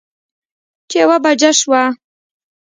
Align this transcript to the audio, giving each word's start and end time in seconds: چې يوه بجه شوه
چې 0.89 0.97
يوه 1.03 1.17
بجه 1.23 1.51
شوه 1.59 1.83